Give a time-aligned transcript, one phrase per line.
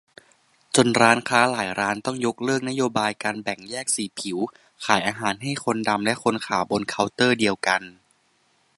[0.75, 4.37] จนร้านค้าหลายร้านต้องยกเลิกนโยบายการแบ่งแยกสีผิว
[4.85, 7.81] ขายอาหารให้คนดำและคนขาวบนเคาน์เตอร์เดียวกัน